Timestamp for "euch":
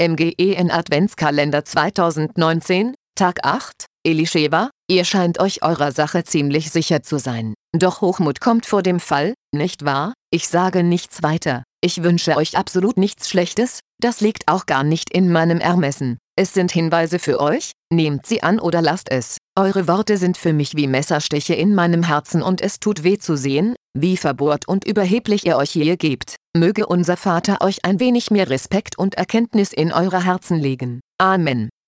5.38-5.62, 12.38-12.56, 17.38-17.72, 25.58-25.72, 27.60-27.84